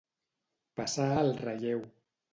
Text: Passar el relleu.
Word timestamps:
Passar 0.81 1.07
el 1.25 1.31
relleu. 1.45 1.85